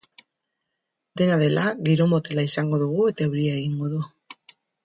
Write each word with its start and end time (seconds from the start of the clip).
Dena 1.21 1.35
dela, 1.43 1.65
giro 1.89 2.09
motela 2.15 2.47
izango 2.49 2.83
dugu 2.87 3.07
eta 3.13 3.29
euria 3.29 3.55
egingo 3.63 3.93
du. 3.97 4.05